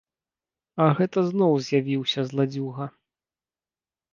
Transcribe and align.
А 0.85 0.87
гэта 0.99 1.19
зноў 1.27 1.53
явіўся 1.81 2.25
зладзюга. 2.31 2.85